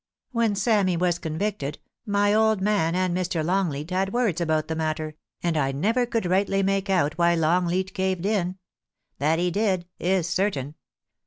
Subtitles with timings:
[0.31, 3.45] When Sammy was convicted, my old man and Mr.
[3.45, 7.93] Longleat had words about the matter, and I never could rightly make out why Longleat
[7.93, 8.57] caved in.
[9.19, 10.73] That he did, is certain.